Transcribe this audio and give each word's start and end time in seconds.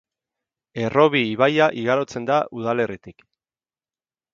Errobi 0.85 1.21
ibaia 1.35 1.69
igarotzen 1.85 2.29
da 2.33 2.41
udalerritik. 2.61 3.27